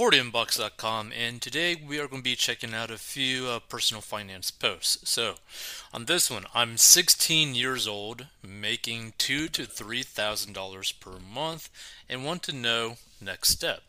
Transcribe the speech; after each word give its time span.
4dmbox.com 0.00 1.12
and 1.14 1.42
today 1.42 1.76
we 1.76 1.98
are 1.98 2.08
going 2.08 2.22
to 2.22 2.30
be 2.30 2.34
checking 2.34 2.72
out 2.72 2.90
a 2.90 2.96
few 2.96 3.48
uh, 3.48 3.58
personal 3.58 4.00
finance 4.00 4.50
posts. 4.50 5.06
So, 5.06 5.34
on 5.92 6.06
this 6.06 6.30
one, 6.30 6.46
I'm 6.54 6.78
16 6.78 7.54
years 7.54 7.86
old, 7.86 8.26
making 8.42 9.12
two 9.18 9.46
to 9.48 9.66
three 9.66 10.02
thousand 10.02 10.54
dollars 10.54 10.90
per 10.90 11.18
month, 11.18 11.68
and 12.08 12.24
want 12.24 12.42
to 12.44 12.54
know 12.54 12.96
next 13.20 13.50
step. 13.50 13.82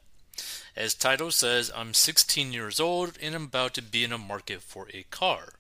As 0.75 0.93
title 0.93 1.31
says, 1.31 1.71
I'm 1.73 1.93
16 1.93 2.51
years 2.51 2.81
old 2.81 3.17
and 3.21 3.33
I'm 3.33 3.45
about 3.45 3.73
to 3.75 3.81
be 3.81 4.03
in 4.03 4.11
a 4.11 4.17
market 4.17 4.61
for 4.61 4.89
a 4.93 5.03
car. 5.11 5.53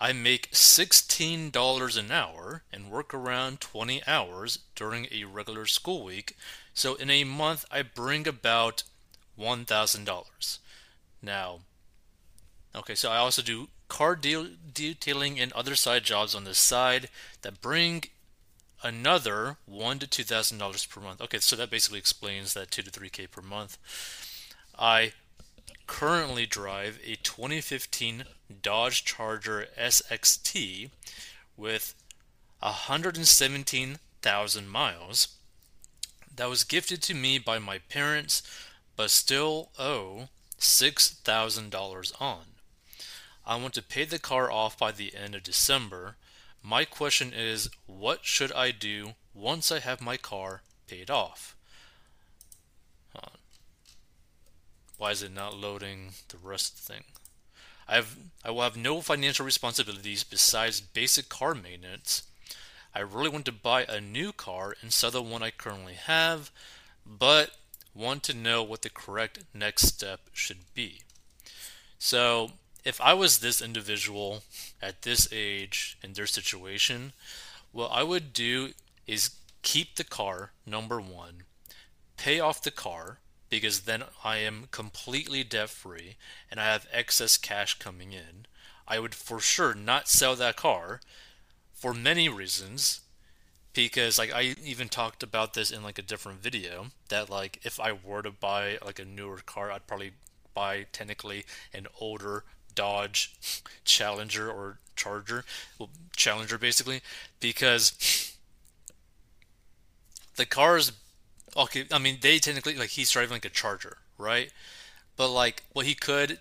I 0.00 0.12
make 0.12 0.50
$16 0.50 1.96
an 1.96 2.10
hour 2.10 2.64
and 2.72 2.90
work 2.90 3.14
around 3.14 3.60
20 3.60 4.02
hours 4.08 4.58
during 4.74 5.06
a 5.12 5.24
regular 5.26 5.66
school 5.66 6.02
week. 6.02 6.36
So 6.74 6.96
in 6.96 7.08
a 7.08 7.22
month, 7.22 7.64
I 7.70 7.82
bring 7.82 8.26
about 8.26 8.82
$1,000. 9.38 10.58
Now, 11.22 11.60
okay, 12.74 12.94
so 12.94 13.10
I 13.10 13.16
also 13.16 13.42
do 13.42 13.68
car 13.88 14.16
deal- 14.16 14.50
detailing 14.72 15.40
and 15.40 15.52
other 15.52 15.76
side 15.76 16.04
jobs 16.04 16.34
on 16.34 16.44
the 16.44 16.54
side 16.54 17.08
that 17.42 17.60
bring 17.60 18.04
another 18.82 19.56
one 19.64 19.98
to 19.98 20.06
two 20.06 20.24
thousand 20.24 20.58
dollars 20.58 20.84
per 20.84 21.00
month. 21.00 21.20
Okay, 21.20 21.38
so 21.38 21.56
that 21.56 21.70
basically 21.70 21.98
explains 21.98 22.54
that 22.54 22.70
two 22.70 22.82
to 22.82 22.90
three 22.90 23.08
k 23.08 23.26
per 23.26 23.42
month. 23.42 23.78
I 24.78 25.12
currently 25.86 26.46
drive 26.46 26.98
a 27.04 27.16
2015 27.16 28.24
Dodge 28.62 29.04
Charger 29.04 29.66
SXT 29.78 30.90
with 31.56 31.94
117,000 32.60 34.68
miles 34.68 35.28
that 36.34 36.48
was 36.48 36.64
gifted 36.64 37.02
to 37.02 37.14
me 37.14 37.38
by 37.38 37.58
my 37.58 37.78
parents 37.78 38.42
but 38.96 39.10
still 39.10 39.70
owe 39.78 40.28
$6,000 40.58 42.12
on. 42.20 42.44
I 43.46 43.56
want 43.56 43.74
to 43.74 43.82
pay 43.82 44.04
the 44.04 44.18
car 44.18 44.50
off 44.50 44.78
by 44.78 44.90
the 44.90 45.14
end 45.14 45.34
of 45.34 45.42
December. 45.42 46.16
My 46.62 46.84
question 46.84 47.32
is 47.32 47.70
what 47.86 48.24
should 48.24 48.50
I 48.52 48.72
do 48.72 49.12
once 49.34 49.70
I 49.70 49.78
have 49.78 50.00
my 50.00 50.16
car 50.16 50.62
paid 50.88 51.10
off? 51.10 51.56
Why 54.98 55.10
is 55.10 55.22
it 55.22 55.32
not 55.32 55.56
loading 55.56 56.12
the 56.28 56.38
rest 56.38 56.78
thing? 56.78 57.04
I 57.86 57.96
have 57.96 58.16
I 58.44 58.50
will 58.50 58.62
have 58.62 58.76
no 58.76 59.00
financial 59.00 59.44
responsibilities 59.44 60.24
besides 60.24 60.80
basic 60.80 61.28
car 61.28 61.54
maintenance. 61.54 62.22
I 62.94 63.00
really 63.00 63.28
want 63.28 63.44
to 63.44 63.52
buy 63.52 63.84
a 63.84 64.00
new 64.00 64.32
car 64.32 64.74
and 64.80 64.92
sell 64.92 65.10
the 65.10 65.22
one 65.22 65.42
I 65.42 65.50
currently 65.50 65.94
have, 65.94 66.50
but 67.04 67.50
want 67.96 68.22
to 68.24 68.34
know 68.34 68.62
what 68.62 68.82
the 68.82 68.90
correct 68.90 69.44
next 69.54 69.86
step 69.86 70.20
should 70.32 70.72
be. 70.74 71.00
So, 71.98 72.52
if 72.84 73.00
I 73.00 73.14
was 73.14 73.38
this 73.38 73.62
individual 73.62 74.42
at 74.80 75.02
this 75.02 75.28
age 75.32 75.98
in 76.02 76.12
their 76.12 76.26
situation, 76.26 77.12
what 77.72 77.88
I 77.88 78.02
would 78.02 78.32
do 78.32 78.70
is 79.06 79.30
keep 79.62 79.96
the 79.96 80.04
car, 80.04 80.52
number 80.64 81.00
one, 81.00 81.42
pay 82.16 82.38
off 82.38 82.62
the 82.62 82.70
car, 82.70 83.18
because 83.48 83.80
then 83.80 84.04
I 84.24 84.38
am 84.38 84.68
completely 84.70 85.42
debt 85.44 85.70
free 85.70 86.16
and 86.50 86.60
I 86.60 86.64
have 86.64 86.86
excess 86.92 87.36
cash 87.36 87.78
coming 87.78 88.12
in. 88.12 88.46
I 88.86 88.98
would 88.98 89.14
for 89.14 89.40
sure 89.40 89.74
not 89.74 90.08
sell 90.08 90.36
that 90.36 90.56
car 90.56 91.00
for 91.74 91.92
many 91.92 92.28
reasons 92.28 93.00
because 93.84 94.18
like 94.18 94.32
I 94.32 94.54
even 94.64 94.88
talked 94.88 95.22
about 95.22 95.54
this 95.54 95.70
in 95.70 95.82
like 95.82 95.98
a 95.98 96.02
different 96.02 96.42
video 96.42 96.86
that 97.10 97.28
like 97.28 97.60
if 97.62 97.78
I 97.78 97.92
were 97.92 98.22
to 98.22 98.30
buy 98.30 98.78
like 98.84 98.98
a 98.98 99.04
newer 99.04 99.38
car 99.44 99.70
I'd 99.70 99.86
probably 99.86 100.12
buy 100.54 100.86
technically 100.92 101.44
an 101.74 101.86
older 102.00 102.44
Dodge 102.74 103.34
Challenger 103.84 104.50
or 104.50 104.78
Charger 104.96 105.44
well 105.78 105.90
Challenger 106.16 106.58
basically 106.58 107.02
because 107.38 108.34
the 110.36 110.46
cars. 110.46 110.92
okay 111.56 111.84
I 111.92 111.98
mean 111.98 112.18
they 112.20 112.38
technically 112.38 112.74
like 112.74 112.90
he's 112.90 113.10
driving 113.10 113.32
like 113.32 113.44
a 113.44 113.50
Charger 113.50 113.98
right 114.16 114.50
but 115.16 115.28
like 115.28 115.62
what 115.72 115.86
he 115.86 115.94
could 115.94 116.38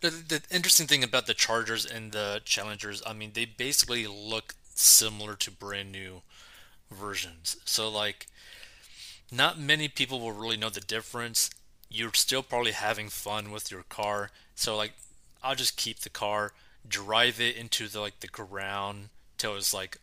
the, 0.00 0.10
the 0.10 0.42
interesting 0.50 0.86
thing 0.86 1.04
about 1.04 1.26
the 1.26 1.34
Chargers 1.34 1.84
and 1.84 2.12
the 2.12 2.40
Challengers 2.44 3.02
I 3.04 3.12
mean 3.12 3.32
they 3.34 3.44
basically 3.44 4.06
look 4.06 4.54
similar 4.82 5.34
to 5.36 5.50
brand 5.50 5.92
new 5.92 6.22
versions. 6.90 7.56
So 7.64 7.88
like 7.88 8.26
not 9.30 9.58
many 9.58 9.88
people 9.88 10.20
will 10.20 10.32
really 10.32 10.56
know 10.56 10.70
the 10.70 10.80
difference. 10.80 11.50
You're 11.88 12.14
still 12.14 12.42
probably 12.42 12.72
having 12.72 13.08
fun 13.08 13.50
with 13.50 13.70
your 13.70 13.84
car. 13.84 14.30
So 14.54 14.76
like 14.76 14.92
I'll 15.42 15.54
just 15.54 15.76
keep 15.76 16.00
the 16.00 16.10
car, 16.10 16.52
drive 16.86 17.40
it 17.40 17.56
into 17.56 17.88
the 17.88 18.00
like 18.00 18.20
the 18.20 18.28
ground 18.28 19.08
till 19.38 19.56
it's 19.56 19.74
like 19.74 19.98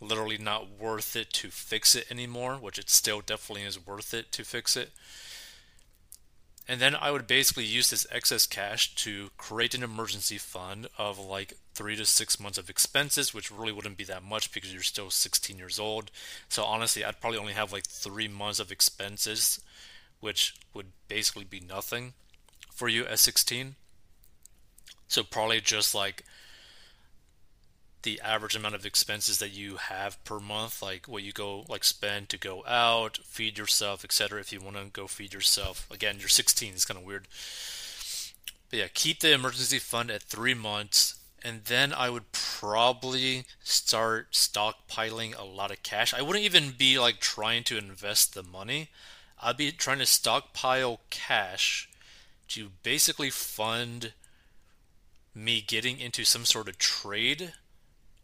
literally 0.00 0.38
not 0.38 0.78
worth 0.78 1.14
it 1.14 1.32
to 1.34 1.50
fix 1.50 1.94
it 1.94 2.10
anymore, 2.10 2.54
which 2.56 2.78
it 2.78 2.88
still 2.88 3.20
definitely 3.20 3.64
is 3.66 3.86
worth 3.86 4.14
it 4.14 4.32
to 4.32 4.44
fix 4.44 4.76
it. 4.76 4.90
And 6.70 6.80
then 6.80 6.94
I 6.94 7.10
would 7.10 7.26
basically 7.26 7.64
use 7.64 7.90
this 7.90 8.06
excess 8.12 8.46
cash 8.46 8.94
to 8.94 9.30
create 9.36 9.74
an 9.74 9.82
emergency 9.82 10.38
fund 10.38 10.86
of 10.96 11.18
like 11.18 11.54
three 11.74 11.96
to 11.96 12.06
six 12.06 12.38
months 12.38 12.58
of 12.58 12.70
expenses, 12.70 13.34
which 13.34 13.50
really 13.50 13.72
wouldn't 13.72 13.96
be 13.96 14.04
that 14.04 14.22
much 14.22 14.52
because 14.52 14.72
you're 14.72 14.84
still 14.84 15.10
16 15.10 15.58
years 15.58 15.80
old. 15.80 16.12
So 16.48 16.62
honestly, 16.62 17.04
I'd 17.04 17.20
probably 17.20 17.40
only 17.40 17.54
have 17.54 17.72
like 17.72 17.88
three 17.88 18.28
months 18.28 18.60
of 18.60 18.70
expenses, 18.70 19.60
which 20.20 20.54
would 20.72 20.92
basically 21.08 21.42
be 21.42 21.58
nothing 21.58 22.12
for 22.72 22.88
you 22.88 23.04
at 23.04 23.18
16. 23.18 23.74
So 25.08 25.24
probably 25.24 25.60
just 25.60 25.92
like 25.92 26.24
the 28.02 28.20
average 28.20 28.56
amount 28.56 28.74
of 28.74 28.86
expenses 28.86 29.38
that 29.38 29.52
you 29.52 29.76
have 29.76 30.22
per 30.24 30.38
month, 30.38 30.82
like 30.82 31.06
what 31.06 31.22
you 31.22 31.32
go 31.32 31.64
like 31.68 31.84
spend 31.84 32.28
to 32.30 32.38
go 32.38 32.64
out, 32.66 33.18
feed 33.24 33.58
yourself, 33.58 34.04
etc. 34.04 34.40
If 34.40 34.52
you 34.52 34.60
want 34.60 34.76
to 34.76 34.84
go 34.92 35.06
feed 35.06 35.34
yourself, 35.34 35.86
again, 35.90 36.16
you're 36.18 36.28
16. 36.28 36.72
It's 36.72 36.84
kind 36.84 36.98
of 36.98 37.06
weird. 37.06 37.28
But 38.70 38.78
yeah, 38.78 38.86
keep 38.92 39.20
the 39.20 39.32
emergency 39.32 39.78
fund 39.78 40.10
at 40.10 40.22
three 40.22 40.54
months, 40.54 41.18
and 41.42 41.64
then 41.64 41.92
I 41.92 42.08
would 42.08 42.30
probably 42.32 43.44
start 43.62 44.32
stockpiling 44.32 45.36
a 45.36 45.44
lot 45.44 45.70
of 45.70 45.82
cash. 45.82 46.14
I 46.14 46.22
wouldn't 46.22 46.44
even 46.44 46.74
be 46.76 46.98
like 46.98 47.18
trying 47.20 47.64
to 47.64 47.78
invest 47.78 48.34
the 48.34 48.42
money. 48.42 48.88
I'd 49.42 49.56
be 49.56 49.72
trying 49.72 49.98
to 49.98 50.06
stockpile 50.06 51.00
cash 51.10 51.88
to 52.48 52.70
basically 52.82 53.30
fund 53.30 54.12
me 55.34 55.60
getting 55.60 55.98
into 55.98 56.24
some 56.24 56.44
sort 56.44 56.68
of 56.68 56.78
trade 56.78 57.52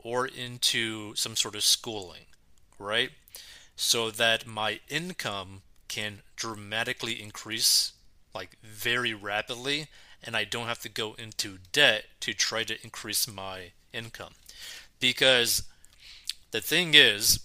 or 0.07 0.25
into 0.25 1.17
some 1.17 1.35
sort 1.35 1.57
of 1.57 1.65
schooling, 1.65 2.27
right? 2.79 3.11
So 3.75 4.09
that 4.13 4.47
my 4.47 4.79
income 4.89 5.63
can 5.89 6.21
dramatically 6.37 7.21
increase 7.21 7.93
like 8.33 8.57
very 8.63 9.13
rapidly 9.13 9.89
and 10.23 10.37
I 10.37 10.45
don't 10.45 10.69
have 10.69 10.79
to 10.83 10.89
go 10.89 11.15
into 11.15 11.59
debt 11.73 12.05
to 12.21 12.33
try 12.33 12.63
to 12.63 12.81
increase 12.85 13.27
my 13.27 13.73
income. 13.93 14.35
Because 15.01 15.65
the 16.53 16.61
thing 16.61 16.95
is, 16.95 17.41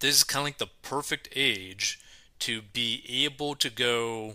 this 0.00 0.16
is 0.16 0.24
kind 0.24 0.40
of 0.40 0.46
like 0.46 0.58
the 0.58 0.74
perfect 0.82 1.28
age 1.36 2.00
to 2.40 2.62
be 2.62 3.04
able 3.08 3.54
to 3.54 3.70
go 3.70 4.34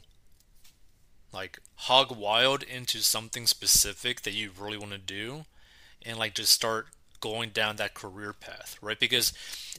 like 1.34 1.60
hog 1.76 2.16
wild 2.18 2.64
into 2.64 3.00
something 3.00 3.46
specific 3.46 4.22
that 4.22 4.34
you 4.34 4.52
really 4.58 4.78
want 4.78 4.94
to 4.94 4.98
do 4.98 5.44
and 6.06 6.18
like 6.18 6.36
just 6.36 6.52
start 6.52 6.88
going 7.20 7.50
down 7.50 7.78
that 7.78 7.94
career 7.94 8.34
path, 8.34 8.78
right? 8.82 9.00
Because 9.00 9.34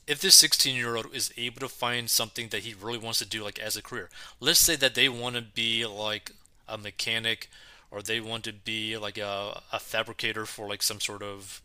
if 0.06 0.21
this 0.21 0.34
16 0.34 0.75
year 0.75 0.97
old 0.97 1.15
is 1.15 1.33
able 1.37 1.61
to 1.61 1.69
find 1.69 2.11
something 2.11 2.49
that 2.49 2.62
he 2.62 2.75
really 2.75 2.99
wants 2.99 3.19
to 3.21 3.27
do, 3.27 3.45
like 3.45 3.59
as 3.59 3.77
a 3.77 3.83
career, 3.83 4.09
let's 4.41 4.61
say 4.61 4.77
that 4.77 4.95
they 4.95 5.09
want 5.09 5.37
to 5.37 5.42
be 5.42 5.87
like 5.87 6.33
a 6.66 6.77
mechanic 6.78 7.48
or 7.91 8.03
they 8.03 8.21
want 8.21 8.45
to 8.45 8.53
be 8.53 8.97
like 8.97 9.19
a, 9.19 9.63
a 9.72 9.78
fabricator 9.78 10.47
for 10.47 10.69
like 10.69 10.83
some 10.83 11.01
sort 11.01 11.22
of 11.22 11.63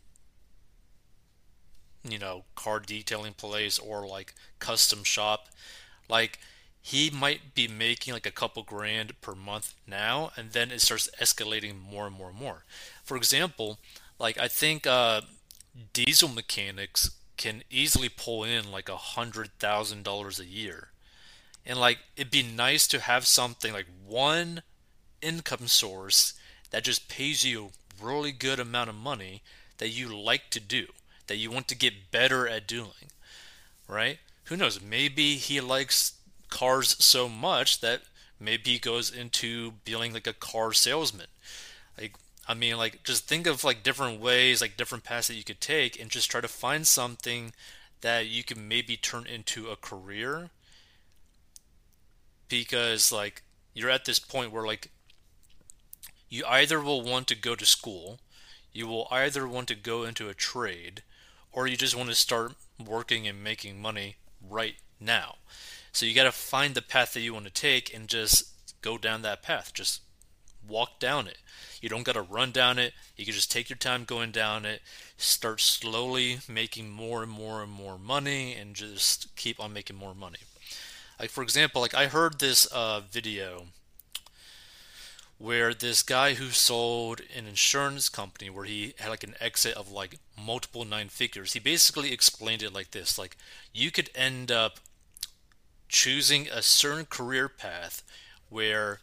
you 2.08 2.18
know 2.18 2.44
car 2.54 2.80
detailing 2.80 3.32
place 3.32 3.78
or 3.78 4.06
like 4.06 4.34
custom 4.58 5.02
shop 5.02 5.48
like 6.08 6.38
he 6.82 7.08
might 7.08 7.54
be 7.54 7.66
making 7.66 8.12
like 8.12 8.26
a 8.26 8.30
couple 8.30 8.62
grand 8.62 9.18
per 9.22 9.34
month 9.34 9.74
now 9.86 10.30
and 10.36 10.52
then 10.52 10.70
it 10.70 10.80
starts 10.80 11.08
escalating 11.20 11.74
more 11.80 12.06
and 12.06 12.16
more 12.16 12.28
and 12.28 12.38
more 12.38 12.64
for 13.02 13.16
example 13.16 13.78
like 14.18 14.38
I 14.38 14.48
think 14.48 14.86
uh, 14.86 15.22
diesel 15.92 16.28
mechanics 16.28 17.10
can 17.36 17.62
easily 17.70 18.08
pull 18.08 18.44
in 18.44 18.70
like 18.70 18.88
a 18.88 18.96
hundred 18.96 19.50
thousand 19.58 20.04
dollars 20.04 20.38
a 20.38 20.46
year, 20.46 20.88
and 21.66 21.78
like 21.78 21.98
it'd 22.16 22.30
be 22.30 22.42
nice 22.42 22.86
to 22.88 23.00
have 23.00 23.26
something 23.26 23.72
like 23.72 23.86
one 24.06 24.62
income 25.22 25.66
source 25.66 26.34
that 26.70 26.84
just 26.84 27.08
pays 27.08 27.44
you 27.44 27.66
a 28.00 28.04
really 28.04 28.32
good 28.32 28.60
amount 28.60 28.90
of 28.90 28.96
money 28.96 29.42
that 29.78 29.88
you 29.88 30.16
like 30.16 30.50
to 30.50 30.60
do, 30.60 30.86
that 31.26 31.36
you 31.36 31.50
want 31.50 31.68
to 31.68 31.76
get 31.76 32.10
better 32.10 32.46
at 32.48 32.66
doing, 32.66 33.10
right? 33.88 34.18
Who 34.44 34.56
knows? 34.56 34.80
Maybe 34.82 35.36
he 35.36 35.60
likes 35.60 36.14
cars 36.50 36.96
so 37.04 37.28
much 37.28 37.80
that 37.80 38.02
maybe 38.38 38.72
he 38.72 38.78
goes 38.78 39.10
into 39.10 39.72
being 39.84 40.12
like 40.12 40.26
a 40.26 40.32
car 40.32 40.72
salesman. 40.72 41.26
Like 41.98 42.12
I 42.46 42.54
mean 42.54 42.76
like 42.76 43.02
just 43.02 43.26
think 43.26 43.46
of 43.46 43.64
like 43.64 43.82
different 43.82 44.20
ways, 44.20 44.60
like 44.60 44.76
different 44.76 45.04
paths 45.04 45.28
that 45.28 45.34
you 45.34 45.44
could 45.44 45.60
take 45.60 46.00
and 46.00 46.10
just 46.10 46.30
try 46.30 46.40
to 46.40 46.48
find 46.48 46.86
something 46.86 47.52
that 48.00 48.26
you 48.26 48.44
can 48.44 48.68
maybe 48.68 48.96
turn 48.96 49.26
into 49.26 49.70
a 49.70 49.76
career 49.76 50.50
because 52.48 53.10
like 53.10 53.42
you're 53.72 53.90
at 53.90 54.04
this 54.04 54.18
point 54.18 54.52
where 54.52 54.66
like 54.66 54.90
you 56.28 56.44
either 56.46 56.80
will 56.80 57.02
want 57.02 57.28
to 57.28 57.36
go 57.36 57.54
to 57.54 57.64
school, 57.64 58.18
you 58.72 58.86
will 58.86 59.06
either 59.10 59.46
want 59.46 59.68
to 59.68 59.74
go 59.76 60.02
into 60.02 60.28
a 60.28 60.34
trade, 60.34 61.02
or 61.52 61.66
you 61.66 61.76
just 61.76 61.96
want 61.96 62.08
to 62.08 62.14
start 62.14 62.54
working 62.84 63.28
and 63.28 63.44
making 63.44 63.80
money 63.80 64.16
right 64.42 64.74
now. 64.98 65.36
So 65.92 66.06
you 66.06 66.14
got 66.14 66.24
to 66.24 66.32
find 66.32 66.74
the 66.74 66.82
path 66.82 67.14
that 67.14 67.20
you 67.20 67.32
want 67.32 67.46
to 67.46 67.52
take 67.52 67.94
and 67.94 68.08
just 68.08 68.50
go 68.82 68.98
down 68.98 69.22
that 69.22 69.42
path. 69.42 69.72
Just 69.72 70.00
walk 70.68 70.98
down 70.98 71.26
it. 71.26 71.38
You 71.80 71.88
don't 71.88 72.02
got 72.02 72.12
to 72.12 72.22
run 72.22 72.50
down 72.50 72.78
it. 72.78 72.94
You 73.16 73.24
can 73.24 73.34
just 73.34 73.52
take 73.52 73.68
your 73.68 73.76
time 73.76 74.04
going 74.04 74.30
down 74.30 74.64
it, 74.64 74.80
start 75.16 75.60
slowly 75.60 76.38
making 76.48 76.90
more 76.90 77.22
and 77.22 77.30
more 77.30 77.62
and 77.62 77.70
more 77.70 77.98
money, 77.98 78.54
and 78.54 78.74
just 78.74 79.34
keep 79.36 79.60
on 79.60 79.72
making 79.72 79.96
more 79.96 80.14
money. 80.14 80.38
Like 81.20 81.30
for 81.30 81.42
example, 81.42 81.80
like 81.80 81.94
I 81.94 82.06
heard 82.06 82.38
this 82.38 82.66
uh, 82.66 83.00
video 83.00 83.66
where 85.38 85.74
this 85.74 86.02
guy 86.02 86.34
who 86.34 86.50
sold 86.50 87.20
an 87.36 87.46
insurance 87.46 88.08
company 88.08 88.48
where 88.48 88.64
he 88.64 88.94
had 88.98 89.10
like 89.10 89.24
an 89.24 89.34
exit 89.40 89.74
of 89.76 89.90
like 89.90 90.18
multiple 90.42 90.84
nine 90.84 91.08
figures 91.08 91.52
he 91.52 91.58
basically 91.58 92.12
explained 92.12 92.62
it 92.62 92.72
like 92.72 92.92
this 92.92 93.18
like 93.18 93.36
you 93.72 93.90
could 93.90 94.08
end 94.14 94.52
up 94.52 94.78
choosing 95.88 96.48
a 96.48 96.62
certain 96.62 97.04
career 97.04 97.48
path 97.48 98.02
where 98.48 99.00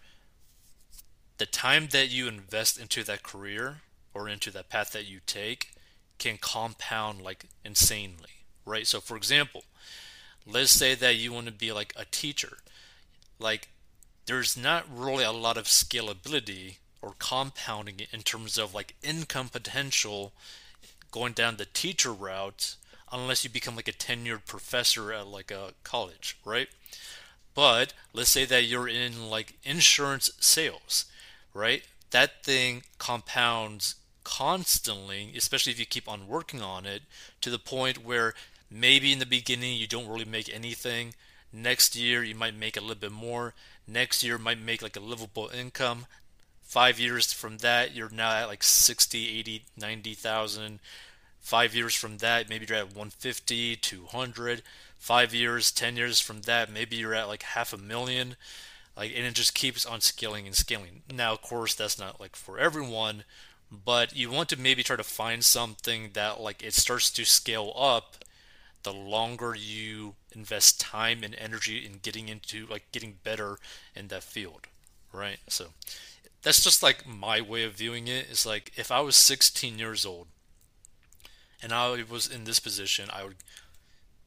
the 1.42 1.46
time 1.48 1.88
that 1.90 2.12
you 2.12 2.28
invest 2.28 2.80
into 2.80 3.04
that 3.04 3.24
career 3.24 3.78
or 4.14 4.30
into 4.30 4.52
that 4.52 4.70
path 4.70 4.92
that 4.92 5.10
you 5.10 5.20
take 5.26 5.72
can 6.20 6.38
compound 6.38 7.20
like 7.20 7.46
insanely 7.66 8.46
right? 8.64 8.86
So 8.86 9.00
for 9.02 9.18
example 9.18 9.64
let's 10.46 10.72
say 10.72 10.94
that 10.94 11.16
you 11.16 11.34
want 11.34 11.48
to 11.48 11.52
be 11.52 11.72
like 11.72 11.94
a 11.96 12.06
teacher. 12.06 12.58
Like 13.40 13.70
there's 14.28 14.56
not 14.56 14.86
really 14.94 15.24
a 15.24 15.32
lot 15.32 15.58
of 15.58 15.66
scalability 15.66 16.76
or 17.02 17.14
compounding 17.18 18.02
in 18.12 18.22
terms 18.22 18.60
of 18.60 18.76
like 18.76 18.94
income 19.02 19.50
potential 19.50 20.34
going 21.10 21.34
down 21.34 21.58
the 21.58 21.66
teacher 21.66 22.14
route 22.14 22.76
unless 23.12 23.44
you 23.44 23.50
become 23.50 23.76
like 23.76 23.88
a 23.88 23.94
tenured 23.94 24.46
professor 24.46 25.12
at 25.12 25.26
like 25.26 25.50
a 25.50 25.72
college, 25.84 26.38
right? 26.46 26.68
But 27.56 27.94
let's 28.14 28.30
say 28.30 28.46
that 28.46 28.66
you're 28.66 28.88
in 28.88 29.28
like 29.28 29.56
insurance 29.64 30.30
sales, 30.40 31.06
right? 31.54 31.84
That 32.12 32.44
thing 32.44 32.84
compounds 32.98 33.96
constantly, 34.24 35.34
especially 35.36 35.72
if 35.72 35.80
you 35.80 35.86
keep 35.86 36.08
on 36.08 36.28
working 36.28 36.62
on 36.62 36.86
it, 36.86 37.04
to 37.42 37.50
the 37.50 37.60
point 37.60 38.06
where 38.06 38.34
maybe 38.70 39.12
in 39.12 39.20
the 39.20 39.26
beginning 39.26 39.78
you 39.78 39.88
don't 39.88 40.08
really 40.08 40.26
make 40.26 40.54
anything. 40.54 41.14
Next 41.54 41.96
year 41.96 42.24
you 42.24 42.36
might 42.36 42.56
make 42.56 42.78
a 42.78 42.82
little 42.82 42.96
bit 42.96 43.12
more. 43.12 43.54
Next 43.88 44.24
year 44.24 44.38
might 44.38 44.62
make 44.62 44.82
like 44.82 44.96
a 44.96 45.02
livable 45.02 45.50
income. 45.50 46.06
Five 46.62 47.00
years 47.00 47.34
from 47.34 47.58
that, 47.58 47.94
you're 47.94 48.10
now 48.10 48.32
at 48.32 48.48
like 48.48 48.64
60, 48.64 49.40
80, 49.40 49.64
90,000. 49.78 50.80
Five 51.42 51.76
years 51.76 51.96
from 51.96 52.20
that, 52.20 52.48
maybe 52.48 52.66
you're 52.70 52.78
at 52.78 52.96
150, 52.96 53.76
200. 53.76 54.62
Five 54.98 55.34
years, 55.34 55.72
10 55.72 55.98
years 55.98 56.22
from 56.22 56.44
that, 56.44 56.72
maybe 56.72 56.96
you're 56.96 57.16
at 57.16 57.28
like 57.28 57.44
half 57.44 57.74
a 57.74 57.78
million. 57.78 58.38
Like, 58.96 59.14
and 59.16 59.26
it 59.26 59.34
just 59.34 59.54
keeps 59.54 59.86
on 59.86 60.02
scaling 60.02 60.46
and 60.46 60.56
scaling. 60.56 61.04
Now, 61.12 61.34
of 61.34 61.42
course, 61.42 61.74
that's 61.74 61.98
not 61.98 62.20
like 62.20 62.36
for 62.36 62.60
everyone, 62.60 63.24
but 63.72 64.16
you 64.16 64.30
want 64.30 64.50
to 64.50 64.60
maybe 64.60 64.84
try 64.84 64.98
to 64.98 65.04
find 65.04 65.44
something 65.44 66.10
that 66.14 66.42
like 66.42 66.62
it 66.62 66.74
starts 66.74 67.10
to 67.12 67.26
scale 67.26 67.74
up 67.76 68.18
the 68.84 68.94
longer 68.94 69.56
you 69.56 70.16
invest 70.36 70.82
time 70.82 71.24
and 71.24 71.36
energy 71.36 71.86
in 71.86 72.00
getting 72.02 72.28
into 72.28 72.66
like 72.68 72.92
getting 72.92 73.18
better 73.24 73.58
in 73.96 74.08
that 74.08 74.24
field 74.24 74.68
right 75.14 75.38
so 75.48 75.68
that's 76.42 76.64
just 76.64 76.82
like 76.82 77.08
my 77.08 77.40
way 77.40 77.64
of 77.64 77.74
viewing 77.74 78.08
it 78.08 78.28
is 78.30 78.46
like 78.46 78.72
if 78.76 78.92
i 78.92 79.00
was 79.00 79.16
16 79.16 79.78
years 79.78 80.06
old 80.06 80.28
and 81.62 81.72
i 81.72 82.04
was 82.10 82.28
in 82.28 82.46
this 82.46 82.60
position 82.60 83.10
i 83.14 83.24
would 83.24 83.36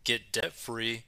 get 0.05 0.31
debt 0.31 0.53
free 0.53 1.03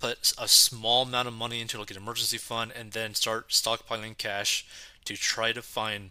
put 0.00 0.32
a 0.38 0.48
small 0.48 1.02
amount 1.02 1.28
of 1.28 1.34
money 1.34 1.60
into 1.60 1.78
like 1.78 1.90
an 1.90 1.96
emergency 1.96 2.38
fund 2.38 2.72
and 2.74 2.92
then 2.92 3.14
start 3.14 3.48
stockpiling 3.48 4.16
cash 4.18 4.66
to 5.04 5.16
try 5.16 5.52
to 5.52 5.62
find 5.62 6.10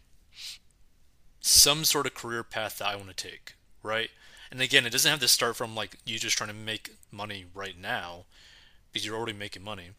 some 1.40 1.84
sort 1.84 2.06
of 2.06 2.14
career 2.14 2.44
path 2.44 2.78
that 2.78 2.88
i 2.88 2.96
want 2.96 3.10
to 3.10 3.16
take 3.16 3.56
right 3.82 4.10
and 4.54 4.62
again, 4.62 4.86
it 4.86 4.92
doesn't 4.92 5.10
have 5.10 5.20
to 5.20 5.28
start 5.28 5.56
from 5.56 5.74
like 5.74 5.98
you 6.06 6.20
just 6.20 6.38
trying 6.38 6.52
to 6.52 6.56
make 6.56 6.92
money 7.12 7.46
right 7.56 7.76
now 7.76 8.26
because 8.92 9.04
you're 9.04 9.18
already 9.18 9.34
making 9.34 9.64
money. 9.64 9.90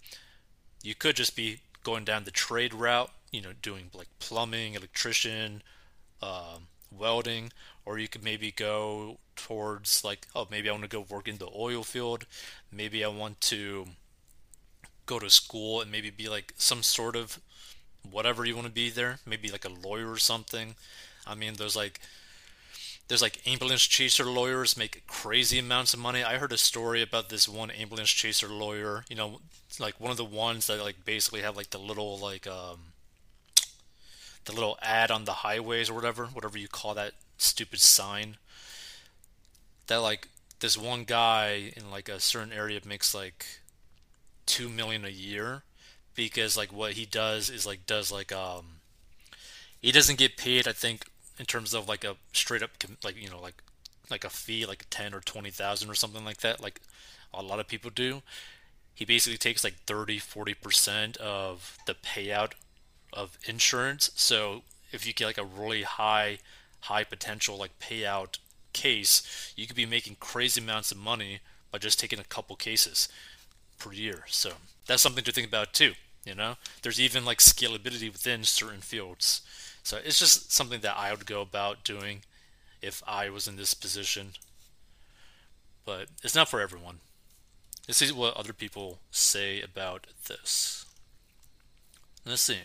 You 0.80 0.94
could 0.94 1.16
just 1.16 1.34
be 1.34 1.58
going 1.82 2.04
down 2.04 2.22
the 2.22 2.30
trade 2.30 2.72
route, 2.72 3.10
you 3.32 3.42
know, 3.42 3.50
doing 3.60 3.90
like 3.92 4.06
plumbing, 4.20 4.75
electrician, 4.75 5.60
um, 6.22 6.69
welding, 6.99 7.52
or 7.85 7.99
you 7.99 8.08
could 8.08 8.25
maybe 8.25 8.50
go 8.50 9.19
towards 9.37 10.05
like, 10.05 10.26
oh, 10.35 10.46
maybe 10.50 10.69
I 10.69 10.73
want 10.73 10.85
to 10.85 10.88
go 10.88 11.00
work 11.08 11.29
in 11.29 11.38
the 11.38 11.49
oil 11.55 11.82
field. 11.82 12.26
Maybe 12.73 13.05
I 13.05 13.08
want 13.08 13.41
to 13.43 13.87
go 15.06 15.19
to 15.19 15.31
school 15.31 15.81
and 15.81 15.91
maybe 15.91 16.11
be 16.11 16.29
like 16.29 16.55
some 16.56 16.82
sort 16.82 17.17
of 17.17 17.41
whatever 18.08 18.44
you 18.44 18.55
want 18.55 18.67
to 18.67 18.73
be 18.73 18.91
there. 18.91 19.19
Maybe 19.26 19.50
like 19.50 19.64
a 19.64 19.69
lawyer 19.88 20.11
or 20.11 20.19
something. 20.19 20.75
I 21.26 21.35
mean, 21.35 21.55
there's 21.55 21.76
like 21.76 22.00
there's 23.08 23.23
like 23.23 23.47
ambulance 23.47 23.82
chaser 23.82 24.25
lawyers 24.25 24.76
make 24.76 25.06
crazy 25.06 25.58
amounts 25.58 25.93
of 25.93 26.00
money. 26.00 26.23
I 26.25 26.38
heard 26.38 26.52
a 26.52 26.58
story 26.58 27.02
about 27.02 27.29
this 27.29 27.49
one 27.49 27.70
ambulance 27.70 28.11
chaser 28.11 28.49
lawyer, 28.49 29.05
you 29.11 29.17
know, 29.17 29.40
like 29.79 30.00
one 30.00 30.11
of 30.11 30.17
the 30.17 30.25
ones 30.25 30.67
that 30.69 30.82
like 30.82 31.05
basically 31.05 31.43
have 31.43 31.56
like 31.56 31.70
the 31.70 31.79
little 31.79 32.19
like 32.19 32.47
um 32.47 32.79
the 34.44 34.52
little 34.52 34.79
ad 34.82 35.11
on 35.11 35.25
the 35.25 35.32
highways 35.32 35.91
or 35.91 35.94
whatever, 35.94 36.26
whatever 36.26 36.58
you 36.58 36.69
call 36.69 36.94
that 36.94 37.12
stupid 37.38 37.81
sign. 37.81 38.37
That 39.87 39.96
like 39.96 40.29
this 40.61 40.79
one 40.79 41.05
guy 41.05 41.73
in 41.76 41.91
like 41.91 42.08
a 42.08 42.20
certain 42.20 42.52
area 42.52 42.81
makes 42.87 43.14
like 43.14 43.46
2 44.46 44.69
million 44.69 45.05
a 45.05 45.11
year 45.11 45.62
because 46.14 46.56
like 46.56 46.73
what 46.73 46.93
he 46.93 47.05
does 47.06 47.50
is 47.50 47.67
like 47.67 47.87
does 47.87 48.12
like 48.12 48.33
um 48.33 48.64
he 49.80 49.92
doesn't 49.92 50.18
get 50.18 50.37
paid 50.37 50.66
I 50.68 50.73
think 50.73 51.07
in 51.38 51.47
terms 51.47 51.75
of 51.75 51.88
like 51.88 52.04
a 52.04 52.16
straight 52.33 52.62
up 52.62 52.71
like 53.02 53.21
you 53.21 53.28
know 53.28 53.40
like 53.40 53.62
like 54.11 54.25
a 54.25 54.30
fee 54.30 54.66
like 54.66 54.87
10 54.90 55.14
or 55.14 55.21
20,000 55.21 55.90
or 55.90 55.95
something 55.95 56.25
like 56.25 56.38
that 56.38 56.62
like 56.62 56.80
a 57.33 57.42
lot 57.42 57.59
of 57.59 57.68
people 57.68 57.90
do 57.90 58.23
he 58.95 59.04
basically 59.04 59.38
takes 59.38 59.64
like 59.64 59.75
30 59.87 60.21
40% 60.21 61.16
of 61.16 61.78
the 61.87 61.95
payout 61.95 62.52
of 63.14 63.38
insurance 63.47 64.11
so 64.14 64.62
if 64.92 65.06
you 65.06 65.12
get 65.12 65.26
like 65.26 65.38
a 65.38 65.44
really 65.44 65.83
high 65.83 66.38
high 66.80 67.04
potential 67.04 67.56
like 67.56 67.78
payout 67.78 68.38
case 68.73 69.52
you 69.56 69.66
could 69.66 69.76
be 69.76 69.87
making 69.87 70.16
crazy 70.21 70.61
amounts 70.61 70.90
of 70.90 70.99
money 70.99 71.40
by 71.71 71.78
just 71.78 71.99
taking 71.99 72.18
a 72.18 72.25
couple 72.25 72.56
cases 72.56 73.09
per 73.78 73.92
year 73.92 74.25
so 74.26 74.52
that's 74.87 75.02
something 75.02 75.25
to 75.25 75.33
think 75.33 75.47
about 75.47 75.73
too 75.73 75.92
you 76.25 76.35
know 76.35 76.56
there's 76.83 77.00
even 77.00 77.25
like 77.25 77.38
scalability 77.38 78.12
within 78.12 78.44
certain 78.44 78.80
fields 78.80 79.42
so 79.85 79.99
it's 80.02 80.18
just 80.18 80.50
something 80.50 80.80
that 80.80 80.97
I 80.97 81.12
would 81.12 81.26
go 81.26 81.42
about 81.42 81.85
doing 81.85 82.23
if 82.80 83.02
I 83.06 83.28
was 83.28 83.47
in 83.47 83.56
this 83.56 83.75
position. 83.75 84.30
But 85.85 86.09
it's 86.23 86.35
not 86.35 86.49
for 86.49 86.62
everyone. 86.62 87.00
This 87.87 88.00
is 88.00 88.12
what 88.12 88.35
other 88.35 88.54
people 88.54 88.99
say 89.11 89.61
about 89.61 90.06
this. 90.26 90.87
Let's 92.26 92.40
see. 92.40 92.61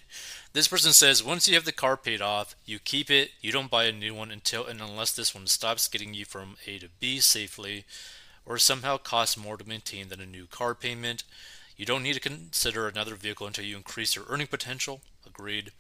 This 0.54 0.70
person 0.70 0.94
says 0.94 1.24
once 1.24 1.48
you 1.48 1.56
have 1.56 1.66
the 1.66 1.74
car 1.74 1.98
paid 1.98 2.22
off, 2.22 2.56
you 2.66 2.80
keep 2.80 3.12
it. 3.12 3.32
You 3.42 3.51
don't 3.51 3.70
buy 3.70 3.86
a 3.86 3.92
new 3.92 4.13
one 4.13 4.32
until 4.32 4.66
and 4.66 4.80
unless 4.82 5.12
this 5.12 5.36
one 5.36 5.48
stops 5.48 5.89
getting 5.89 6.13
you 6.13 6.24
from 6.24 6.56
A 6.66 6.80
to 6.80 6.88
B 7.00 7.20
safely 7.20 7.84
or 8.46 8.58
somehow 8.58 8.98
costs 8.98 9.38
more 9.38 9.58
to 9.58 9.68
maintain 9.68 10.08
than 10.08 10.22
a 10.22 10.25
new 10.25 10.48
car 10.48 10.74
payment. 10.74 11.24
You 11.75 11.86
don't 11.86 12.04
need 12.04 12.13
to 12.13 12.20
consider 12.20 12.88
another 12.88 13.16
vehicle 13.16 13.48
until 13.48 13.66
you 13.66 13.75
increase 13.75 14.16
your 14.16 14.25
earning 14.30 14.48
potential. 14.48 15.01
Agreed. 15.25 15.72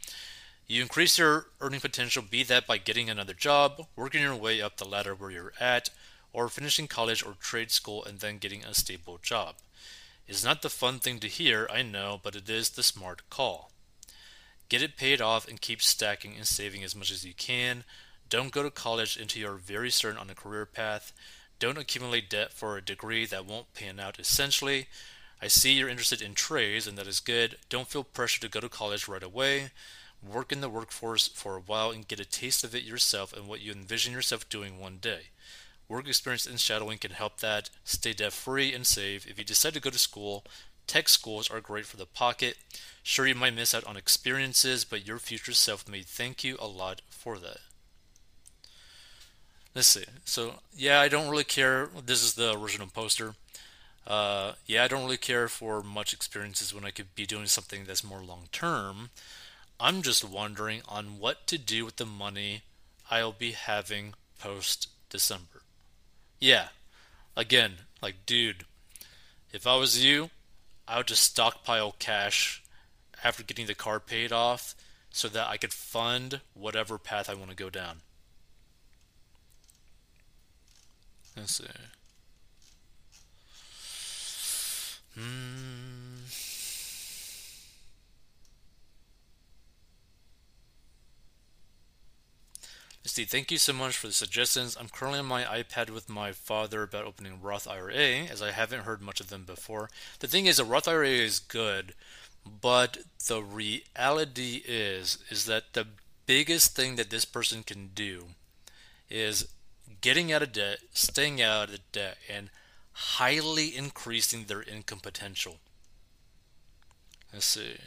You 0.67 0.81
increase 0.81 1.17
your 1.17 1.47
earning 1.61 1.79
potential, 1.79 2.21
be 2.21 2.43
that 2.43 2.67
by 2.67 2.77
getting 2.77 3.09
another 3.09 3.33
job, 3.33 3.87
working 3.95 4.21
your 4.21 4.35
way 4.35 4.61
up 4.61 4.77
the 4.77 4.87
ladder 4.87 5.15
where 5.15 5.31
you're 5.31 5.53
at, 5.59 5.89
or 6.31 6.47
finishing 6.47 6.87
college 6.87 7.25
or 7.25 7.33
trade 7.39 7.71
school 7.71 8.03
and 8.03 8.19
then 8.19 8.37
getting 8.37 8.63
a 8.63 8.73
stable 8.73 9.19
job. 9.21 9.55
It's 10.29 10.43
not 10.43 10.61
the 10.61 10.69
fun 10.69 10.99
thing 10.99 11.17
to 11.21 11.27
hear, 11.27 11.67
I 11.73 11.81
know, 11.81 12.19
but 12.21 12.35
it 12.35 12.47
is 12.47 12.69
the 12.69 12.83
smart 12.83 13.27
call. 13.31 13.71
Get 14.69 14.83
it 14.83 14.95
paid 14.95 15.21
off 15.21 15.47
and 15.47 15.59
keep 15.59 15.81
stacking 15.81 16.35
and 16.35 16.45
saving 16.45 16.83
as 16.83 16.95
much 16.95 17.09
as 17.09 17.25
you 17.25 17.33
can. 17.33 17.83
Don't 18.29 18.51
go 18.51 18.61
to 18.61 18.69
college 18.69 19.17
until 19.17 19.41
you're 19.41 19.53
very 19.55 19.89
certain 19.89 20.19
on 20.19 20.29
a 20.29 20.35
career 20.35 20.67
path. 20.67 21.13
Don't 21.57 21.79
accumulate 21.79 22.29
debt 22.29 22.53
for 22.53 22.77
a 22.77 22.85
degree 22.85 23.25
that 23.25 23.47
won't 23.47 23.73
pan 23.73 23.99
out 23.99 24.19
essentially. 24.19 24.85
I 25.41 25.47
see 25.47 25.73
you're 25.73 25.89
interested 25.89 26.21
in 26.21 26.35
trades, 26.35 26.85
and 26.85 26.95
that 26.99 27.07
is 27.07 27.19
good. 27.19 27.57
Don't 27.67 27.87
feel 27.87 28.03
pressure 28.03 28.41
to 28.41 28.49
go 28.49 28.59
to 28.59 28.69
college 28.69 29.07
right 29.07 29.23
away. 29.23 29.71
Work 30.21 30.51
in 30.51 30.61
the 30.61 30.69
workforce 30.69 31.27
for 31.27 31.55
a 31.55 31.61
while 31.61 31.89
and 31.89 32.07
get 32.07 32.19
a 32.19 32.25
taste 32.25 32.63
of 32.63 32.75
it 32.75 32.83
yourself 32.83 33.33
and 33.33 33.47
what 33.47 33.61
you 33.61 33.71
envision 33.71 34.13
yourself 34.13 34.47
doing 34.47 34.79
one 34.79 34.99
day. 35.01 35.29
Work 35.89 36.07
experience 36.07 36.45
in 36.45 36.57
shadowing 36.57 36.99
can 36.99 37.11
help 37.11 37.39
that. 37.39 37.71
Stay 37.83 38.13
debt 38.13 38.31
free 38.31 38.73
and 38.73 38.85
save. 38.85 39.25
If 39.27 39.39
you 39.39 39.43
decide 39.43 39.73
to 39.73 39.79
go 39.79 39.89
to 39.89 39.97
school, 39.97 40.45
tech 40.85 41.09
schools 41.09 41.49
are 41.49 41.59
great 41.59 41.87
for 41.87 41.97
the 41.97 42.05
pocket. 42.05 42.57
Sure, 43.01 43.25
you 43.25 43.33
might 43.33 43.55
miss 43.55 43.73
out 43.73 43.83
on 43.85 43.97
experiences, 43.97 44.85
but 44.85 45.07
your 45.07 45.17
future 45.17 45.51
self 45.51 45.89
may 45.89 46.03
thank 46.03 46.43
you 46.43 46.57
a 46.59 46.67
lot 46.67 47.01
for 47.09 47.39
that. 47.39 47.57
Let's 49.73 49.87
see. 49.87 50.05
So, 50.25 50.55
yeah, 50.75 50.99
I 50.99 51.07
don't 51.07 51.29
really 51.29 51.43
care. 51.43 51.89
This 52.05 52.23
is 52.23 52.35
the 52.35 52.55
original 52.57 52.87
poster. 52.87 53.33
Uh, 54.05 54.53
yeah, 54.65 54.83
I 54.83 54.87
don't 54.87 55.03
really 55.03 55.17
care 55.17 55.47
for 55.47 55.81
much 55.81 56.13
experiences 56.13 56.73
when 56.73 56.85
I 56.85 56.91
could 56.91 57.15
be 57.15 57.25
doing 57.25 57.47
something 57.47 57.85
that's 57.85 58.03
more 58.03 58.21
long 58.21 58.45
term. 58.51 59.09
I'm 59.79 60.01
just 60.01 60.23
wondering 60.23 60.81
on 60.87 61.19
what 61.19 61.47
to 61.47 61.57
do 61.57 61.85
with 61.85 61.95
the 61.95 62.05
money 62.05 62.61
I'll 63.09 63.31
be 63.31 63.51
having 63.51 64.13
post 64.39 64.89
December. 65.09 65.61
Yeah, 66.39 66.69
again, 67.35 67.73
like, 68.01 68.25
dude, 68.25 68.65
if 69.51 69.67
I 69.67 69.75
was 69.75 70.03
you, 70.03 70.29
I 70.87 70.97
would 70.97 71.07
just 71.07 71.23
stockpile 71.23 71.95
cash 71.99 72.63
after 73.23 73.43
getting 73.43 73.67
the 73.67 73.75
car 73.75 73.99
paid 73.99 74.31
off 74.31 74.75
so 75.11 75.27
that 75.27 75.47
I 75.47 75.57
could 75.57 75.73
fund 75.73 76.41
whatever 76.53 76.97
path 76.97 77.29
I 77.29 77.33
want 77.33 77.49
to 77.49 77.55
go 77.55 77.69
down. 77.69 78.01
Let's 81.35 81.55
see. 81.55 81.65
Steve, 93.09 93.29
thank 93.29 93.51
you 93.51 93.57
so 93.57 93.73
much 93.73 93.97
for 93.97 94.05
the 94.05 94.13
suggestions. 94.13 94.77
I'm 94.79 94.87
currently 94.87 95.17
on 95.17 95.25
my 95.25 95.43
iPad 95.43 95.89
with 95.89 96.09
my 96.09 96.31
father 96.31 96.83
about 96.83 97.05
opening 97.05 97.41
Roth 97.41 97.67
IRA, 97.67 98.27
as 98.29 98.39
I 98.39 98.51
haven't 98.51 98.83
heard 98.83 99.01
much 99.01 99.19
of 99.19 99.29
them 99.29 99.45
before. 99.45 99.89
The 100.19 100.27
thing 100.27 100.45
is, 100.45 100.59
a 100.59 100.63
Roth 100.63 100.87
IRA 100.87 101.07
is 101.07 101.39
good, 101.39 101.95
but 102.45 102.99
the 103.27 103.41
reality 103.41 104.61
is, 104.63 105.17
is 105.31 105.45
that 105.45 105.73
the 105.73 105.87
biggest 106.27 106.75
thing 106.75 106.97
that 106.97 107.09
this 107.09 107.25
person 107.25 107.63
can 107.63 107.89
do 107.95 108.27
is 109.09 109.47
getting 110.01 110.31
out 110.31 110.43
of 110.43 110.51
debt, 110.51 110.77
staying 110.93 111.41
out 111.41 111.69
of 111.69 111.91
debt, 111.91 112.17
and 112.31 112.51
highly 112.91 113.75
increasing 113.75 114.43
their 114.43 114.61
income 114.61 114.99
potential. 114.99 115.57
Let's 117.33 117.47
see. 117.47 117.77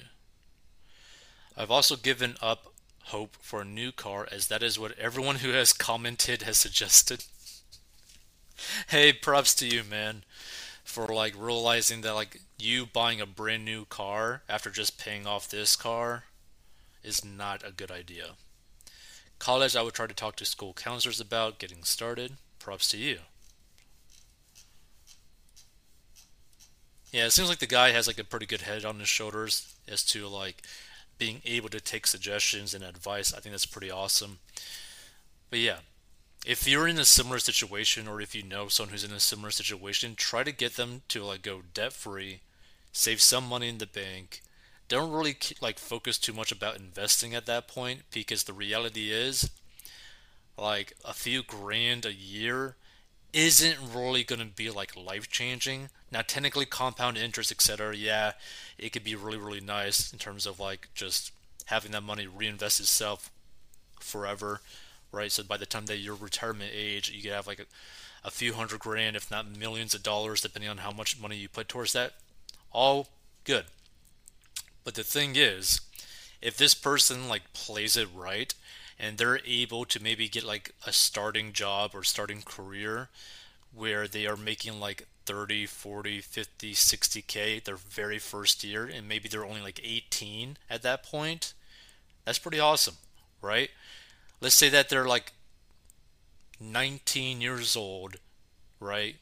I've 1.56 1.70
also 1.70 1.94
given 1.94 2.34
up 2.42 2.71
hope 3.06 3.36
for 3.40 3.62
a 3.62 3.66
new 3.66 3.92
car 3.92 4.28
as 4.30 4.48
that 4.48 4.62
is 4.62 4.78
what 4.78 4.98
everyone 4.98 5.36
who 5.36 5.50
has 5.50 5.72
commented 5.72 6.42
has 6.42 6.58
suggested. 6.58 7.24
hey, 8.88 9.12
props 9.12 9.54
to 9.56 9.66
you, 9.66 9.82
man, 9.84 10.24
for 10.84 11.06
like 11.06 11.34
realizing 11.36 12.00
that 12.02 12.14
like 12.14 12.40
you 12.58 12.86
buying 12.86 13.20
a 13.20 13.26
brand 13.26 13.64
new 13.64 13.84
car 13.84 14.42
after 14.48 14.70
just 14.70 14.98
paying 14.98 15.26
off 15.26 15.48
this 15.48 15.76
car 15.76 16.24
is 17.02 17.24
not 17.24 17.66
a 17.66 17.72
good 17.72 17.90
idea. 17.90 18.30
College, 19.38 19.74
I 19.74 19.82
would 19.82 19.94
try 19.94 20.06
to 20.06 20.14
talk 20.14 20.36
to 20.36 20.44
school 20.44 20.72
counselors 20.72 21.20
about 21.20 21.58
getting 21.58 21.82
started. 21.82 22.34
Props 22.60 22.88
to 22.90 22.96
you. 22.96 23.18
Yeah, 27.10 27.26
it 27.26 27.32
seems 27.32 27.48
like 27.48 27.58
the 27.58 27.66
guy 27.66 27.90
has 27.90 28.06
like 28.06 28.18
a 28.18 28.24
pretty 28.24 28.46
good 28.46 28.62
head 28.62 28.84
on 28.84 29.00
his 29.00 29.08
shoulders 29.08 29.74
as 29.88 30.04
to 30.04 30.28
like 30.28 30.62
being 31.18 31.40
able 31.44 31.68
to 31.70 31.80
take 31.80 32.06
suggestions 32.06 32.74
and 32.74 32.82
advice. 32.84 33.32
I 33.32 33.40
think 33.40 33.52
that's 33.52 33.66
pretty 33.66 33.90
awesome. 33.90 34.38
But 35.50 35.60
yeah, 35.60 35.78
if 36.44 36.66
you're 36.66 36.88
in 36.88 36.98
a 36.98 37.04
similar 37.04 37.38
situation 37.38 38.08
or 38.08 38.20
if 38.20 38.34
you 38.34 38.42
know 38.42 38.68
someone 38.68 38.92
who's 38.92 39.04
in 39.04 39.12
a 39.12 39.20
similar 39.20 39.50
situation, 39.50 40.14
try 40.16 40.42
to 40.42 40.52
get 40.52 40.76
them 40.76 41.02
to 41.08 41.22
like 41.22 41.42
go 41.42 41.62
debt 41.72 41.92
free, 41.92 42.40
save 42.92 43.20
some 43.20 43.48
money 43.48 43.68
in 43.68 43.78
the 43.78 43.86
bank. 43.86 44.42
Don't 44.88 45.12
really 45.12 45.36
like 45.60 45.78
focus 45.78 46.18
too 46.18 46.32
much 46.32 46.50
about 46.50 46.76
investing 46.78 47.34
at 47.34 47.46
that 47.46 47.68
point 47.68 48.00
because 48.12 48.44
the 48.44 48.52
reality 48.52 49.12
is 49.12 49.50
like 50.58 50.94
a 51.04 51.14
few 51.14 51.42
grand 51.42 52.04
a 52.04 52.12
year 52.12 52.76
isn't 53.32 53.78
really 53.94 54.24
going 54.24 54.40
to 54.40 54.46
be 54.46 54.70
like 54.70 54.96
life 54.96 55.30
changing. 55.30 55.88
Now, 56.10 56.22
technically, 56.22 56.66
compound 56.66 57.16
interest, 57.16 57.50
etc., 57.50 57.96
yeah, 57.96 58.32
it 58.78 58.92
could 58.92 59.04
be 59.04 59.14
really, 59.14 59.38
really 59.38 59.60
nice 59.60 60.12
in 60.12 60.18
terms 60.18 60.46
of 60.46 60.60
like 60.60 60.88
just 60.94 61.32
having 61.66 61.92
that 61.92 62.02
money 62.02 62.26
reinvest 62.26 62.80
itself 62.80 63.30
forever, 64.00 64.60
right? 65.10 65.32
So 65.32 65.42
by 65.42 65.56
the 65.56 65.66
time 65.66 65.86
that 65.86 65.98
your 65.98 66.14
retirement 66.14 66.70
age, 66.74 67.10
you 67.10 67.22
could 67.22 67.32
have 67.32 67.46
like 67.46 67.60
a, 67.60 68.26
a 68.26 68.30
few 68.30 68.52
hundred 68.52 68.80
grand, 68.80 69.16
if 69.16 69.30
not 69.30 69.56
millions 69.56 69.94
of 69.94 70.02
dollars, 70.02 70.42
depending 70.42 70.70
on 70.70 70.78
how 70.78 70.90
much 70.90 71.20
money 71.20 71.36
you 71.36 71.48
put 71.48 71.68
towards 71.68 71.92
that. 71.94 72.12
All 72.72 73.08
good. 73.44 73.64
But 74.84 74.94
the 74.94 75.04
thing 75.04 75.36
is, 75.36 75.80
if 76.42 76.56
this 76.56 76.74
person 76.74 77.28
like 77.28 77.52
plays 77.54 77.96
it 77.96 78.08
right 78.14 78.54
and 79.02 79.18
they're 79.18 79.40
able 79.44 79.84
to 79.84 80.00
maybe 80.02 80.28
get 80.28 80.44
like 80.44 80.72
a 80.86 80.92
starting 80.92 81.52
job 81.52 81.90
or 81.92 82.04
starting 82.04 82.40
career 82.40 83.08
where 83.74 84.06
they 84.06 84.26
are 84.26 84.36
making 84.36 84.78
like 84.78 85.06
30 85.26 85.66
40 85.66 86.20
50 86.20 86.72
60k 86.72 87.64
their 87.64 87.76
very 87.76 88.18
first 88.18 88.62
year 88.64 88.84
and 88.86 89.08
maybe 89.08 89.28
they're 89.28 89.44
only 89.44 89.60
like 89.60 89.80
18 89.84 90.56
at 90.70 90.82
that 90.82 91.02
point 91.02 91.52
that's 92.24 92.38
pretty 92.38 92.60
awesome 92.60 92.94
right? 93.42 93.70
Let's 94.40 94.54
say 94.54 94.68
that 94.68 94.88
they're 94.88 95.06
like 95.06 95.32
19 96.60 97.40
years 97.40 97.76
old 97.76 98.16
right? 98.78 99.16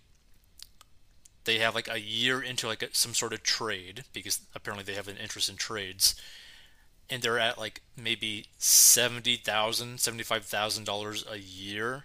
They 1.45 1.59
have 1.59 1.75
like 1.75 1.89
a 1.89 2.01
year 2.01 2.43
into 2.43 2.67
like 2.67 2.83
a, 2.83 2.89
some 2.93 3.15
sort 3.15 3.33
of 3.33 3.43
trade 3.43 4.05
because 4.13 4.41
apparently 4.55 4.85
they 4.85 4.95
have 4.97 5.09
an 5.09 5.17
interest 5.17 5.49
in 5.49 5.57
trades 5.57 6.15
and 7.11 7.21
they're 7.21 7.39
at 7.39 7.59
like 7.59 7.83
maybe 7.97 8.47
seventy 8.59 9.37
thousand, 9.37 10.01
seventy-five 10.01 10.45
thousand 10.45 10.85
dollars 10.85 11.25
a 11.31 11.39
year, 11.39 12.05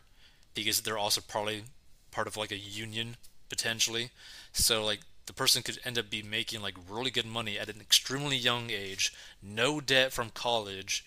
because 0.53 0.81
they're 0.81 0.97
also 0.97 1.21
probably 1.21 1.63
part 2.11 2.27
of 2.27 2.35
like 2.35 2.51
a 2.51 2.57
union 2.57 3.15
potentially. 3.47 4.09
So 4.51 4.83
like 4.83 5.01
the 5.27 5.33
person 5.33 5.61
could 5.63 5.79
end 5.85 5.97
up 5.97 6.09
be 6.09 6.23
making 6.23 6.61
like 6.61 6.75
really 6.89 7.11
good 7.11 7.25
money 7.25 7.57
at 7.59 7.69
an 7.69 7.79
extremely 7.79 8.37
young 8.37 8.69
age, 8.71 9.13
no 9.41 9.79
debt 9.79 10.11
from 10.11 10.29
college, 10.31 11.05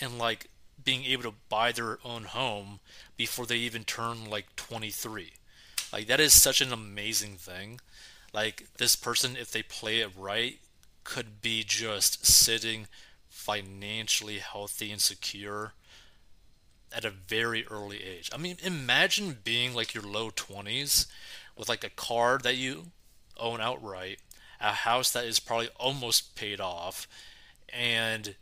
and 0.00 0.18
like 0.18 0.48
being 0.84 1.04
able 1.04 1.24
to 1.24 1.34
buy 1.48 1.72
their 1.72 1.98
own 2.04 2.24
home 2.24 2.80
before 3.16 3.46
they 3.46 3.56
even 3.56 3.84
turn 3.84 4.28
like 4.28 4.54
23. 4.56 5.32
Like 5.92 6.06
that 6.06 6.20
is 6.20 6.40
such 6.40 6.60
an 6.60 6.72
amazing 6.72 7.34
thing. 7.34 7.80
Like 8.32 8.66
this 8.78 8.96
person 8.96 9.36
if 9.36 9.50
they 9.50 9.62
play 9.62 10.00
it 10.00 10.10
right 10.16 10.58
could 11.04 11.40
be 11.40 11.64
just 11.64 12.26
sitting 12.26 12.86
financially 13.38 14.38
healthy 14.38 14.90
and 14.90 15.00
secure 15.00 15.72
at 16.92 17.04
a 17.04 17.10
very 17.10 17.64
early 17.68 18.02
age. 18.02 18.28
I 18.34 18.36
mean, 18.36 18.56
imagine 18.64 19.38
being 19.44 19.74
like 19.74 19.94
your 19.94 20.02
low 20.02 20.30
20s 20.30 21.06
with 21.56 21.68
like 21.68 21.84
a 21.84 21.88
car 21.88 22.38
that 22.42 22.56
you 22.56 22.86
own 23.38 23.60
outright, 23.60 24.18
a 24.60 24.72
house 24.72 25.12
that 25.12 25.24
is 25.24 25.38
probably 25.38 25.68
almost 25.76 26.34
paid 26.34 26.60
off, 26.60 27.06
and 27.72 28.34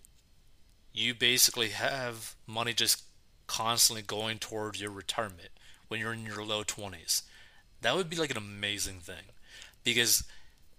you 0.95 1.15
basically 1.15 1.69
have 1.69 2.35
money 2.47 2.73
just 2.73 3.03
constantly 3.47 4.03
going 4.03 4.39
towards 4.39 4.81
your 4.81 4.91
retirement 4.91 5.51
when 5.89 6.01
you're 6.01 6.15
in 6.15 6.25
your 6.25 6.43
low 6.43 6.65
20s. 6.65 7.23
That 7.83 7.95
would 7.95 8.09
be 8.09 8.17
like 8.17 8.31
an 8.31 8.39
amazing 8.39 9.01
thing 9.01 9.27
because 9.85 10.25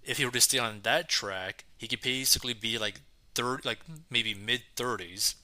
if 0.03 0.17
he 0.17 0.25
were 0.25 0.31
to 0.31 0.41
stay 0.41 0.57
on 0.57 0.79
that 0.81 1.07
track, 1.07 1.65
he 1.77 1.87
could 1.87 2.01
basically 2.01 2.53
be 2.53 2.79
like 2.79 3.01
third, 3.37 3.63
like 3.63 3.79
maybe 4.09 4.33
mid 4.33 4.63
30s, 4.75 5.35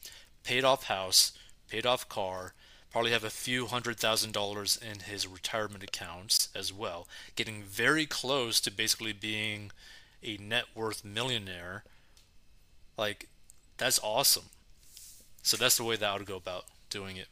paid 0.43 0.63
off 0.63 0.85
house, 0.85 1.31
paid 1.69 1.85
off 1.85 2.09
car, 2.09 2.53
probably 2.91 3.11
have 3.11 3.23
a 3.23 3.29
few 3.29 3.67
hundred 3.67 3.97
thousand 3.99 4.33
dollars 4.33 4.77
in 4.77 4.99
his 4.99 5.27
retirement 5.27 5.83
accounts 5.83 6.49
as 6.55 6.73
well, 6.73 7.07
getting 7.35 7.61
very 7.63 8.05
close 8.05 8.59
to 8.59 8.71
basically 8.71 9.13
being 9.13 9.71
a 10.23 10.37
net 10.37 10.65
worth 10.73 11.05
millionaire. 11.05 11.83
Like, 12.97 13.27
that's 13.77 13.99
awesome. 14.03 14.45
So 15.43 15.55
that's 15.55 15.77
the 15.77 15.83
way 15.83 15.95
that 15.95 16.09
I 16.09 16.17
would 16.17 16.25
go 16.25 16.37
about 16.37 16.65
doing 16.89 17.17
it. 17.17 17.27